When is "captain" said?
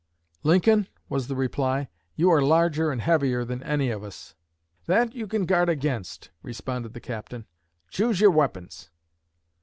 6.99-7.45